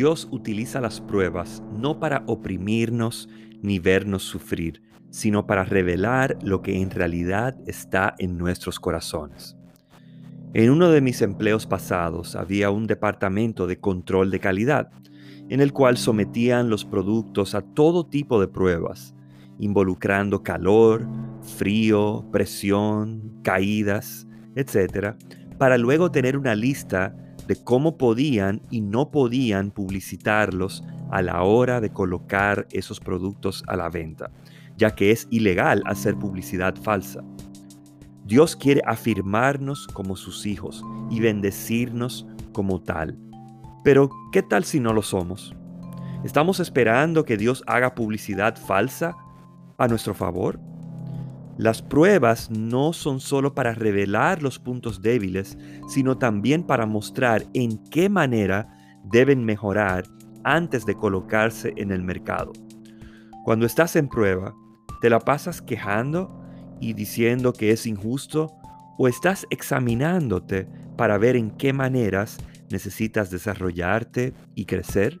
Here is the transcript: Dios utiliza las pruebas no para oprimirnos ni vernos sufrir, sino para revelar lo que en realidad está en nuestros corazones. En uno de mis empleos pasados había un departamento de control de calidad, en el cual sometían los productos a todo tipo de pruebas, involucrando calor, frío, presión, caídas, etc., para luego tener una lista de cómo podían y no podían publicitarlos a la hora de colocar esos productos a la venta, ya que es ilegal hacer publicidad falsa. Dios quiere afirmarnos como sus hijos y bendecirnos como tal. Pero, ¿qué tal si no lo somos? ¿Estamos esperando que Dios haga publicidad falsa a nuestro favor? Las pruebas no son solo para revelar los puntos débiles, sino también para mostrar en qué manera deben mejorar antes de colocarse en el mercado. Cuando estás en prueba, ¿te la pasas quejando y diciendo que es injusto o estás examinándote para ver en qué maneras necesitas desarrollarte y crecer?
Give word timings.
Dios 0.00 0.28
utiliza 0.30 0.80
las 0.80 0.98
pruebas 0.98 1.62
no 1.76 2.00
para 2.00 2.22
oprimirnos 2.26 3.28
ni 3.60 3.78
vernos 3.78 4.22
sufrir, 4.22 4.80
sino 5.10 5.46
para 5.46 5.62
revelar 5.62 6.38
lo 6.40 6.62
que 6.62 6.80
en 6.80 6.90
realidad 6.90 7.54
está 7.66 8.14
en 8.18 8.38
nuestros 8.38 8.80
corazones. 8.80 9.58
En 10.54 10.70
uno 10.70 10.88
de 10.88 11.02
mis 11.02 11.20
empleos 11.20 11.66
pasados 11.66 12.34
había 12.34 12.70
un 12.70 12.86
departamento 12.86 13.66
de 13.66 13.78
control 13.78 14.30
de 14.30 14.40
calidad, 14.40 14.90
en 15.50 15.60
el 15.60 15.74
cual 15.74 15.98
sometían 15.98 16.70
los 16.70 16.86
productos 16.86 17.54
a 17.54 17.60
todo 17.60 18.06
tipo 18.06 18.40
de 18.40 18.48
pruebas, 18.48 19.14
involucrando 19.58 20.42
calor, 20.42 21.06
frío, 21.58 22.24
presión, 22.32 23.38
caídas, 23.42 24.26
etc., 24.56 25.14
para 25.58 25.76
luego 25.76 26.10
tener 26.10 26.38
una 26.38 26.54
lista 26.54 27.14
de 27.50 27.56
cómo 27.56 27.98
podían 27.98 28.62
y 28.70 28.80
no 28.80 29.10
podían 29.10 29.72
publicitarlos 29.72 30.84
a 31.10 31.20
la 31.20 31.42
hora 31.42 31.80
de 31.80 31.90
colocar 31.90 32.68
esos 32.70 33.00
productos 33.00 33.64
a 33.66 33.74
la 33.74 33.88
venta, 33.88 34.30
ya 34.76 34.94
que 34.94 35.10
es 35.10 35.26
ilegal 35.32 35.82
hacer 35.84 36.14
publicidad 36.14 36.76
falsa. 36.76 37.24
Dios 38.24 38.54
quiere 38.54 38.82
afirmarnos 38.86 39.88
como 39.88 40.14
sus 40.14 40.46
hijos 40.46 40.84
y 41.10 41.18
bendecirnos 41.18 42.24
como 42.52 42.80
tal. 42.82 43.18
Pero, 43.82 44.10
¿qué 44.30 44.44
tal 44.44 44.62
si 44.62 44.78
no 44.78 44.92
lo 44.92 45.02
somos? 45.02 45.52
¿Estamos 46.22 46.60
esperando 46.60 47.24
que 47.24 47.36
Dios 47.36 47.64
haga 47.66 47.96
publicidad 47.96 48.56
falsa 48.56 49.16
a 49.76 49.88
nuestro 49.88 50.14
favor? 50.14 50.60
Las 51.60 51.82
pruebas 51.82 52.48
no 52.50 52.94
son 52.94 53.20
solo 53.20 53.54
para 53.54 53.74
revelar 53.74 54.42
los 54.42 54.58
puntos 54.58 55.02
débiles, 55.02 55.58
sino 55.88 56.16
también 56.16 56.62
para 56.62 56.86
mostrar 56.86 57.44
en 57.52 57.76
qué 57.90 58.08
manera 58.08 58.98
deben 59.04 59.44
mejorar 59.44 60.04
antes 60.42 60.86
de 60.86 60.94
colocarse 60.94 61.74
en 61.76 61.90
el 61.92 62.02
mercado. 62.02 62.52
Cuando 63.44 63.66
estás 63.66 63.94
en 63.96 64.08
prueba, 64.08 64.54
¿te 65.02 65.10
la 65.10 65.18
pasas 65.20 65.60
quejando 65.60 66.42
y 66.80 66.94
diciendo 66.94 67.52
que 67.52 67.72
es 67.72 67.84
injusto 67.84 68.50
o 68.96 69.06
estás 69.06 69.46
examinándote 69.50 70.66
para 70.96 71.18
ver 71.18 71.36
en 71.36 71.50
qué 71.50 71.74
maneras 71.74 72.38
necesitas 72.70 73.30
desarrollarte 73.30 74.32
y 74.54 74.64
crecer? 74.64 75.18